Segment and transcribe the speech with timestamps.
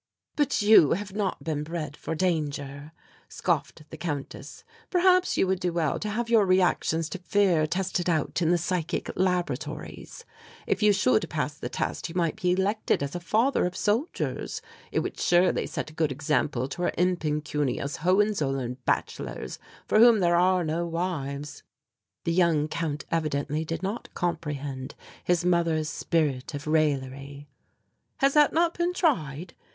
[0.35, 2.91] "But you have not been bred for danger,"
[3.29, 4.63] scoffed the Countess.
[4.89, 8.57] "Perhaps you would do well to have your reactions to fear tested out in the
[8.57, 10.25] psychic laboratories;
[10.65, 14.59] if you should pass the test you might be elected as a father of soldiers;
[14.91, 20.35] it would surely set a good example to our impecunious Hohenzollern bachelors for whom there
[20.35, 21.61] are no wives."
[22.23, 27.47] The young Count evidently did not comprehend his mother's spirit of raillery.
[28.17, 29.53] "Has that not been tried?"